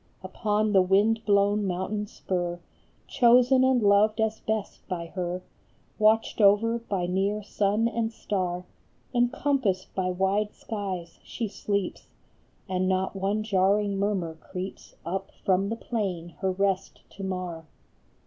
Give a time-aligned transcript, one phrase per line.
[0.23, 2.59] Upon the wind blown mountain spur
[3.07, 5.43] Chosen and loved as best by her,
[5.99, 8.65] Watched over by near sun and star,
[9.13, 12.07] Encompassed by wide skies, she sleeps,
[12.67, 17.67] And not one jarring murmur creeps Up from the plain her rest to mar.